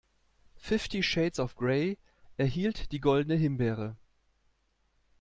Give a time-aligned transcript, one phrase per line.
[0.57, 1.99] Fifty Shades of Grey
[2.35, 3.95] erhielt die Goldene Himbeere.